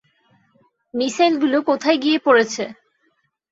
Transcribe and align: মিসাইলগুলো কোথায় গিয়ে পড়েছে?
মিসাইলগুলো 0.93 1.57
কোথায় 1.69 1.97
গিয়ে 2.03 2.17
পড়েছে? 2.25 2.63